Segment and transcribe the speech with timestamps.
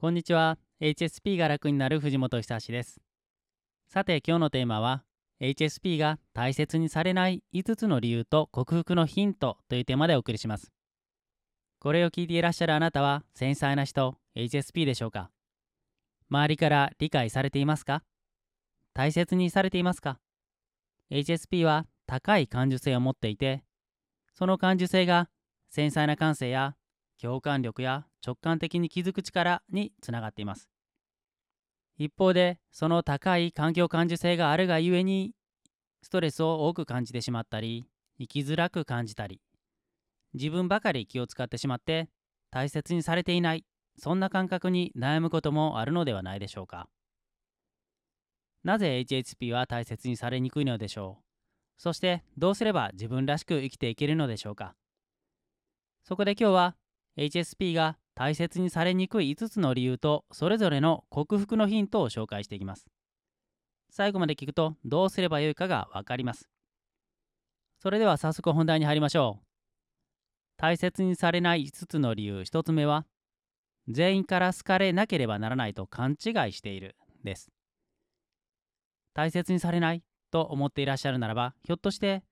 [0.00, 0.58] こんにちは。
[0.82, 3.00] HSP が楽になる藤本久志です。
[3.88, 5.04] さて今日のテーマは
[5.40, 10.72] HSP が大切にされない5つの理由と克服のヒントというテーマでお送りします。
[11.78, 15.30] これを聞いていらっしゃるあなたは繊細な人 HSP でしょうか？
[16.28, 18.02] 周りから理解されていますか？
[18.94, 20.18] 大切にされていますか
[21.12, 23.62] ？HSP は高い感受性を持っていて
[24.34, 25.30] その感受性が
[25.70, 26.74] 繊細な感性や
[27.20, 30.68] 共感力や直感的に気づく力につながっています。
[31.96, 35.32] 一方でその高い環境感受性があるがゆえに
[36.02, 37.86] ストレスを多く感じてしまったり
[38.18, 39.40] 生きづらく感じたり
[40.34, 42.08] 自分ばかり気を使ってしまって
[42.50, 43.64] 大切にされていない
[43.96, 46.88] そんな感覚に悩むこともあるのではないでしょうか。
[48.64, 51.24] なぜ HHP は大切にされにくいのでしょう？
[51.76, 54.74] そしてどうすれば自分らしく生きていけるのでしょうか？
[56.02, 56.76] そこで今日は
[57.16, 62.86] HSP が大切にされにくい5つの理由とそれぞれの克服のヒントを紹介していきます。
[63.90, 66.48] 最後まで聞くとどうすればよいかがわかります。
[67.80, 69.44] それでは早速本題に入りましょう。
[70.56, 73.06] 大切にされない5つの理由1つ目は
[73.88, 77.50] 全員から好かれなければならないと勘違いしているです。
[79.14, 82.24] 大切にされないと思っていらっしゃるならばひょっとして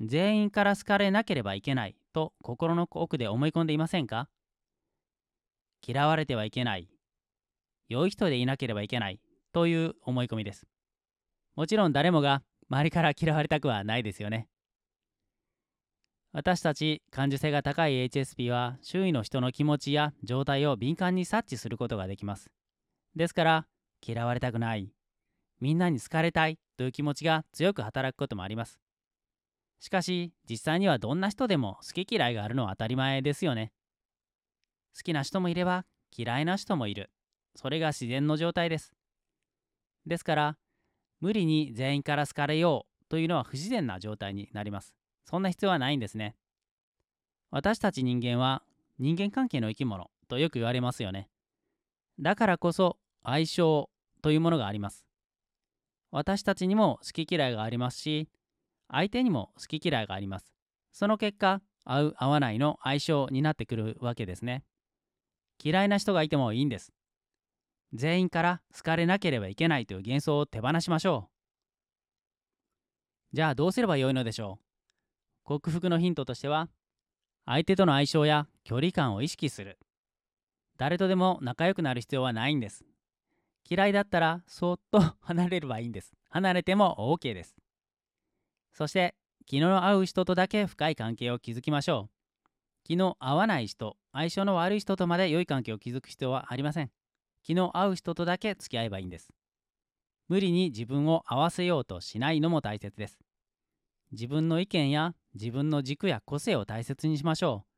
[0.00, 4.30] 全員から好かれなければいけないと心の奥で思い込んでいませんか？
[5.86, 6.88] 嫌われてはいけない。
[7.90, 9.20] 良い人でいなければいけない。
[9.52, 10.66] という思い込みです。
[11.56, 14.48] もちろん誰もが周りから嫌われたくはないですよね。
[16.32, 22.50] 私たち感受性が高い HSP は周囲の人の気持ちや状態を敏感に察知することができます。
[23.14, 23.66] ですから
[24.06, 24.90] 嫌われたくない。
[25.60, 28.80] みんなに好かれたいという気持ちが強く働くこともあります。
[29.80, 33.72] しかし実際にはどんな人でも好き嫌いがあるのは当たり前ですよね。
[34.96, 35.84] 好きな人もいれば
[36.16, 37.10] 嫌いな人もいる。
[37.54, 38.92] それが自然の状態です。
[40.06, 40.56] ですから
[41.20, 44.94] 無理に全員から好かれようというのは不自然な状態になります。
[45.24, 46.36] そんな必要はないんですね。
[47.50, 48.62] 私たち人間は
[48.98, 51.28] 人間関係の生き物とよく言われますよね。
[52.18, 53.90] だからこそ相性
[54.22, 55.04] というものがあります。
[56.10, 58.28] 私たちにも好き嫌いがありますし
[58.88, 60.52] 相手にも好き嫌いがあります。
[60.92, 64.64] その結果合う合わないの相性になってくるわけですね。
[65.62, 66.92] 嫌いな人がいてもいいんです。
[67.92, 71.28] 全員から好かれなければいけないという幻想を手放しましょ
[73.32, 73.36] う。
[73.36, 74.64] じゃあどうすればよいのでしょう。
[75.44, 76.68] 克服のヒントとしては
[77.44, 79.78] 相手との相性や距離感を意識する。
[80.76, 82.84] 誰とでも仲良くなる必要はないんです。
[83.68, 86.12] 嫌いだったらそっと離れればいいんです。
[86.30, 87.56] 離れても OK です。
[88.76, 89.14] そして
[89.46, 92.48] 気の合う人とだけ深い関係を築きましょう。
[92.84, 96.90] 気の合わない人相性の悪い人とまで良い関係を築く必要はありません。
[97.42, 99.30] 気の合う人とだけ付き合えばいいんです。
[100.28, 103.18] 無理に自分を合わせようとしないのも大切です。
[104.12, 107.68] 自分の意見や自分の軸や個性を大切にしましょう。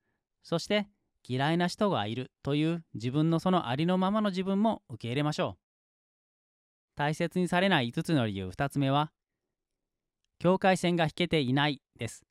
[0.43, 0.89] そして
[1.23, 5.63] 嫌いな人がいるという自分のそのありのままの自分も受け入れましょう。
[6.97, 9.13] 大切にされない5つの理由2つ目は
[10.39, 12.25] 境界線が引けていないです。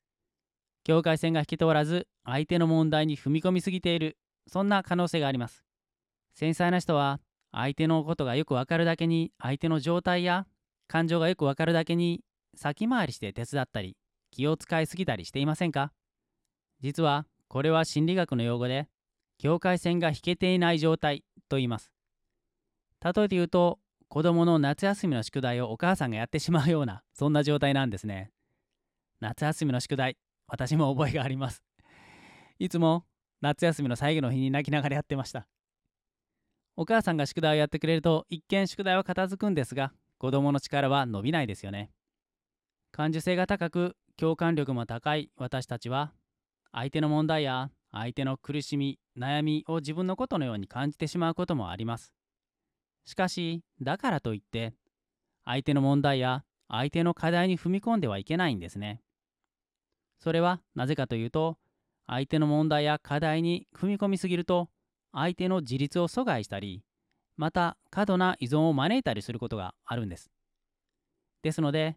[0.84, 4.16] 境界線が引けておらず相手の問題に踏み込みすぎている。
[4.50, 5.62] そんな可能性があります。
[6.32, 7.20] 繊細な人は
[7.52, 10.46] 相手のことがよくわかるだけに相手の状態や
[10.86, 12.22] 感情がよくわかるだけに
[12.54, 13.96] 先回りして手伝ったり
[14.30, 15.92] 気を使いすぎたりしていませんか？
[16.80, 18.88] 実はこれは心理学の用語で
[19.36, 21.92] 境界線が引けていない状態と言います。
[23.04, 28.30] 例えて言うと子供の夏休みの宿題をお母さんがやってしまうようなそんな状態なんですね。
[29.20, 31.62] 夏休みの宿題私も覚えがあります。
[32.58, 33.04] いつも
[33.42, 35.46] 夏休みの最後の日に泣きながらやってました。
[36.74, 41.90] お母さんが宿題をやってくれると一見宿題は片付くんですが子供の力は伸びないですよね。
[42.92, 46.12] 感受性が高く共感力も高い私たちは
[46.72, 52.17] 相手の問題や相手の苦しみ悩みを自分のことのように感じてしまうこともあります。
[53.08, 54.74] しかしだからといって
[55.46, 59.00] 相手の問題や相手の課題に踏み込んではいけないんですね。
[60.20, 61.56] それはなぜかというと
[62.06, 64.68] 相手の問題や課題に踏み込みすぎると
[65.14, 66.82] 相手の自立を阻害したり
[67.38, 70.30] また過度な依存を招いたりすることがあるんです。
[71.42, 71.96] ですので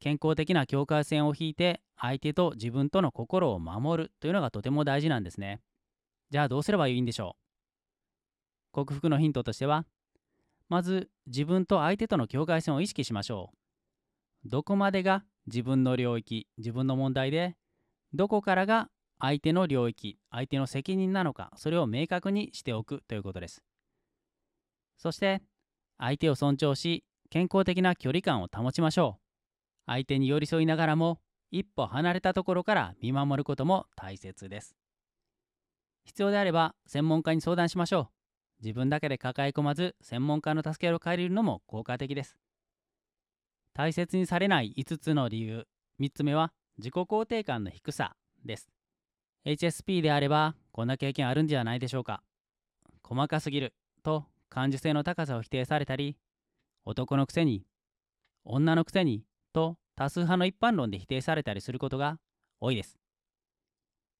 [0.00, 5.60] 健康的な境界線を引いて相手と自分との心を守るというのがとても大事なんですね。
[6.30, 7.36] じゃあどうすればいいんでしょ
[8.72, 8.72] う？
[8.72, 9.84] 克服のヒントとしては
[10.72, 13.50] まず自分と相手との境界線を意識しましょ
[14.46, 14.48] う。
[14.48, 17.56] どこまでが自分の領域自分の問題で
[18.14, 18.88] どこからが
[19.18, 23.62] 相手の領域相手の責任なのかそれを明確にしておくということです。
[24.96, 25.42] そして
[25.98, 29.22] 相手を尊重し健康的な距離感を保ちましょう
[29.88, 31.20] 相手に寄り添いながらも
[31.50, 34.74] 一歩離れたところから見守ることも大切です
[36.04, 38.21] 必要であれば専門家に相談しましょう
[38.62, 42.36] 自分だけで抱え込まず専門家の助けを借りるのも効果的です。
[43.74, 45.66] 大切にされない5つの理由。
[46.00, 48.14] 3つ目は自己肯定感の低さ
[48.44, 48.68] です。
[49.44, 52.22] HSP であればこんな経験あるんじゃないでしょうか。
[53.02, 53.74] 細かすぎる。
[54.04, 56.16] と感受性の高さを否定されたり
[56.84, 57.64] 男のくせに
[58.44, 59.24] 女のくせに。
[59.52, 62.18] と多数派の一般論で否定されたりすることが
[62.60, 62.98] 多いです。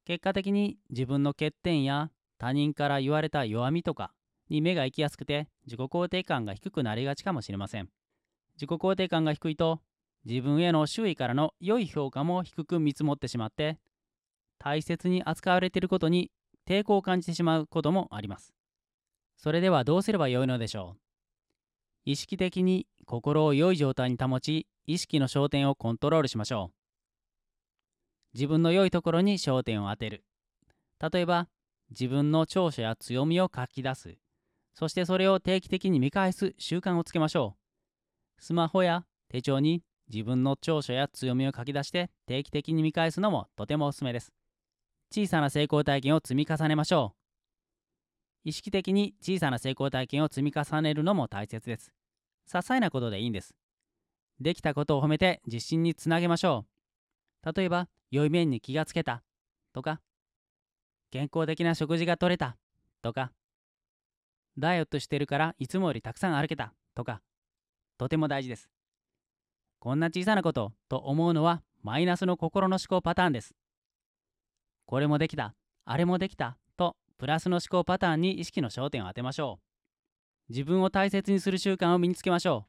[0.05, 4.13] 結果的に自分の欠点や他人から言われた弱みとか
[4.53, 7.89] に目が行きやすくて自己肯定感が低くなりがちかもしれません。
[8.55, 9.81] 自己肯定感が低いと
[10.25, 13.79] 自分への周囲からの良い評価も低く見積もってしまって
[14.59, 16.31] 大切に扱われていることに
[16.69, 18.55] 抵抗を感じてしまうこともあります。
[19.37, 21.01] それではどうすればよいのでしょう？
[22.05, 26.75] 意識的に心を良い状態に保ち意識の焦点をコントロールしましょう。
[28.35, 30.25] 自分の良いところに焦点を当てる。
[31.13, 31.49] 例えば
[31.91, 34.17] 自分の長所や強みを書き出す。
[34.75, 37.57] そしてそれを定期的に見返す習慣をつけましょ
[38.39, 38.43] う。
[38.43, 39.83] スマホや手帳に
[40.13, 44.33] 自分の長所や強みを書き出して定期的に見返すのもとてもおすすめです。
[45.15, 48.49] 小さな成功体験を積み重ねましょう。
[48.49, 51.93] 意識的に小さな成功体験を積み重ねるのも大切です。
[52.49, 53.55] 些細なことでいいんです。
[54.41, 56.65] できたことを褒めて自信につなげましょ
[57.45, 57.53] う。
[57.55, 59.23] 例えば良い面に気がつけた
[59.73, 60.01] とか
[61.11, 62.57] 健康的な食事がとれた
[63.03, 63.33] とか
[64.59, 67.21] ダイエットしてるからいつもよりたくさん歩けたとか
[67.99, 68.69] とても大事です。
[69.79, 73.55] こんな小さなことと思うのはマイナスの心の思考パターンです。
[74.87, 75.55] これもできた
[75.85, 79.59] あれもできたとプラスの思考パターンに意識の焦点を当てましょ
[80.49, 80.53] う。
[80.53, 82.67] 自分を大切にする習慣を身につけましょ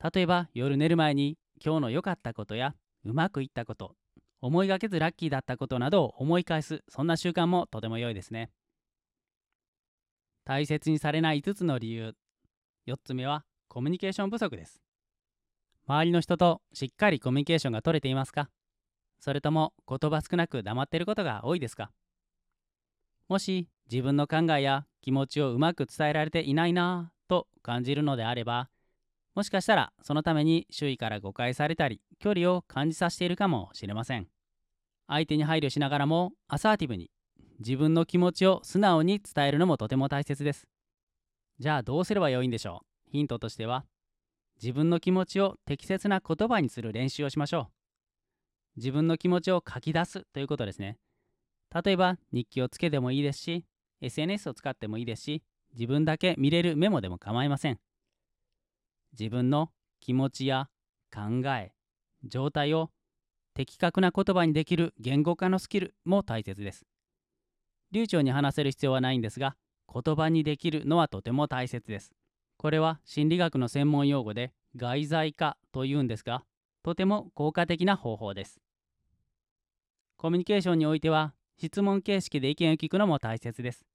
[0.00, 0.12] う。
[0.12, 3.94] 例えば夜寝る前に今日の良かったことやうまくいったこと
[4.40, 8.50] 思いがけずラッキーだったことなどを思い返すそんな習慣もとても良いですね。
[10.48, 12.14] 大切にされない5つの理由。
[12.86, 14.80] 4つ目はコミュニケーション不足です。
[15.86, 18.48] 周りの人としっかりコミュニケーションが取れていますか？
[19.20, 21.90] それとも言葉少なく黙っていることが多いですか？
[23.28, 28.70] もし自分の考えや気持ちをうまく伝えられていないなぁと感じるのであれば
[29.34, 34.28] もしかしたらそのために周囲から誤解されたり距離を感じさせているかもしれません。
[35.08, 37.10] 相手に配慮しながらもアサーティブに
[37.58, 40.68] 自分の気持ちを素直に伝えるのもとても大切です。
[41.58, 43.10] じゃあどうすればよいんでしょう？
[43.10, 43.84] ヒントとしては、
[44.62, 47.66] 自分の気持ちを適切な言葉にする練習をしましょう。
[48.76, 50.98] 自分の気持ちを書き出すということですね。
[51.84, 53.64] 例えば日記をつけてもいいですし、
[54.00, 55.42] SNS を使ってもいいですし、
[55.74, 57.80] 自分だけ見れるメモでも構いません。
[59.18, 59.70] 自分の
[60.00, 60.68] 気持ちや
[61.12, 61.72] 考え、
[62.22, 62.90] 状態を
[63.54, 66.86] 的確な言葉にできる言語化のスキルも大切です。
[67.90, 69.56] 流暢に話せる必要はないんですが
[69.92, 72.12] 言葉にできるのはとても大切です。
[72.58, 76.44] これは心理学の専門用語で外在化というんですが
[76.82, 78.60] とても効果的な方法です。
[80.16, 83.86] コミュニケーションにおいては質問形式で意見を聞くのも大切です。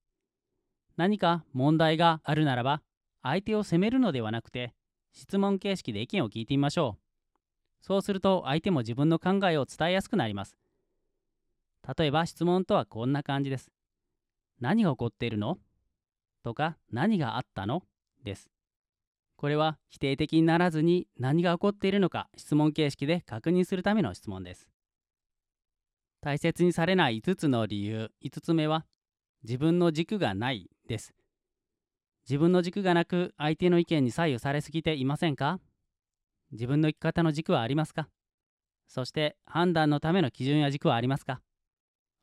[0.95, 2.81] 何か問題があるならば
[3.21, 4.73] 相手を責めるのではなくて
[5.11, 7.85] 質問形式で意見を聞いてみましょう。
[7.85, 10.55] そうすると相手も自分の考えを伝えやすくなります。
[11.97, 13.72] 例えば質問とはこんな感じです。
[14.59, 15.57] 何が起こっているの？
[16.43, 17.83] とか何があったの？
[18.23, 18.49] です。
[19.35, 22.29] これは否定的にならずに何が起こっているのか？
[22.37, 24.69] 質問形式で確認するための質問です。
[26.21, 28.85] 大切にされない5つの理由5つ目は
[29.43, 31.13] 自分の軸がないです。
[32.29, 35.59] 自分の軸がなく相手の意見に左右されすぎていませんか
[36.53, 38.07] 自分の生き方の軸はありますか？
[38.87, 41.41] そして判断のための基準や軸はありますか？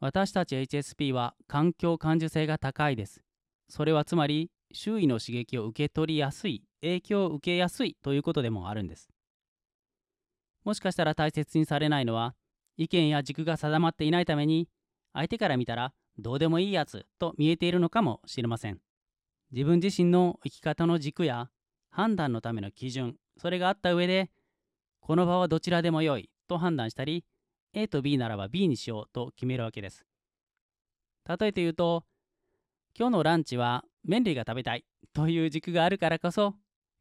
[0.00, 3.23] 私たち HSP は環境感受性が高いです。
[3.69, 9.11] それはつまり周囲の刺激を受け取りやすい、影響を受けやすいということでもあるんです。
[10.64, 12.35] もしかしたら大切にされないのは
[12.78, 14.69] 意見や軸が定まっていないために
[15.12, 18.78] 相手から見たらどうでもいいやつと見えているのかもしれません。
[19.52, 21.50] 自分自身の生き方の軸や
[21.90, 24.30] 判断のための基準、それがあった上で
[25.00, 27.25] この場はどちらでも良いと判断したり
[27.73, 30.05] A と B ならば B にしようと決めるわけです。
[31.29, 32.05] 例えて言うと、
[32.99, 36.55] 今日のランチは麺類が食べたいという軸があるからこそ、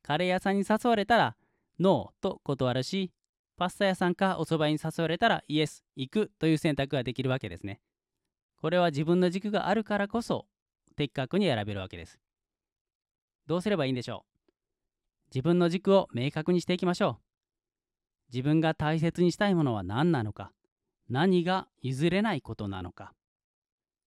[0.04, 1.36] カレー屋さんに誘われたら
[1.80, 3.12] ノーと断るし、
[3.58, 7.82] パスタ屋さんかお蕎麦に誘われたらイエス、行くという選択ができるわけですね。
[8.62, 10.46] これは自分の軸があるからこそ
[10.96, 12.20] 的確に選べるわけです。
[13.48, 14.50] どうすればいいんでしょう？
[15.34, 17.18] 自分の軸を明確にしていきましょう
[18.32, 20.52] 自分が大切にしたいものは何なのか
[21.10, 23.14] 何が譲れないことなのか。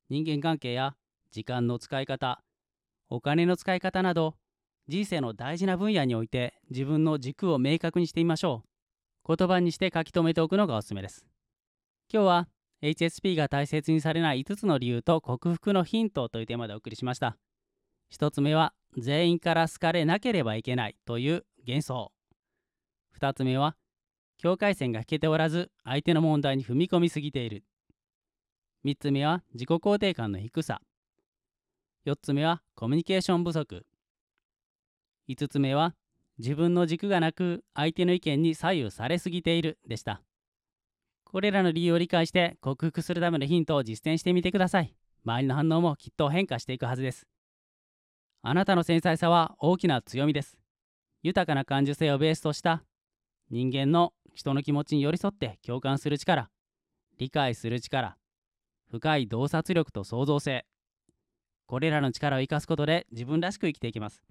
[0.08, 0.94] 人間関係や
[1.30, 2.42] 時間の使い方
[3.08, 4.36] お金の使い方など
[4.88, 8.64] 人生の大事な分野において自分の軸を明確にしてみましょ
[9.26, 9.34] う。
[9.36, 11.26] 言葉にして書き留めておくのがおすすめです。
[12.12, 12.48] 今日は
[12.82, 17.36] HSP が大切にされない5つの理由と克服のヒントというテーマでお送りしました。
[18.12, 22.12] 1つ目は全員から好かれなければいけないという幻想。
[23.20, 23.76] 2つ目は
[24.42, 27.62] 境界線が引けておらず相手の問題に踏み込みすぎている。
[28.84, 30.80] 3つ目は自己肯定感の低さ。
[32.06, 33.86] 4つ目はコミュニケーション不足。
[35.28, 35.94] 5つ目は
[36.38, 39.78] 自分の軸がなく相手の意見に左右されすぎている。
[39.86, 40.20] でした。
[41.22, 44.92] これらの理由を理解して克服するためのヒントを実践してみてください。
[45.24, 47.28] 周りの反応もきっと変化していくはずです。
[48.42, 50.58] あなたの繊細さは大きな強みです。
[51.22, 52.82] 豊かな感受性をベースとした
[53.48, 56.48] 人間の人の気持ちに寄り添って共感する力
[57.18, 58.16] 理解する力
[58.90, 60.66] 深い洞察力と創造性。
[61.66, 64.22] これらの力を生かすことで自分らしく生きていきます。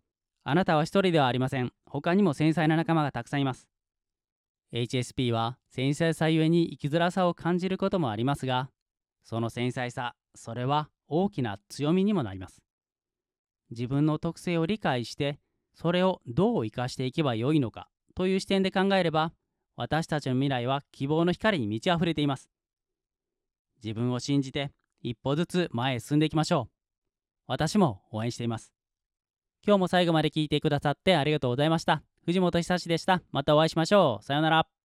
[0.43, 1.71] あなたは一人ではありません。
[1.87, 3.67] 他にも繊細な仲間がたくさんいます。
[4.71, 8.69] HSP は繊細さゆえに生きづらさを感じることもありますが
[9.23, 12.61] その繊細さそれは大きな強みにもなります。
[13.71, 15.39] 自分の特性を理解して
[15.73, 19.33] それをどう生かしていけばよいのかという視点で考えれば
[19.75, 22.49] 私たちの未来は希望の光に満ち溢れています。
[23.83, 26.71] 自分を信じて一歩ずつ前へ進んでいきましょう。
[27.47, 28.73] 私も応援しています。
[29.65, 32.03] 今日も最後まで聞いてくださってありがとうございました。
[32.25, 33.21] 藤本久志でした。
[33.31, 34.23] またお会いしましょう。
[34.23, 34.80] さようなら。